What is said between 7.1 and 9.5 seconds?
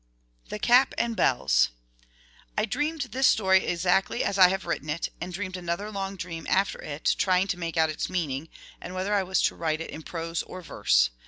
trying to make out its meaning, and whether I was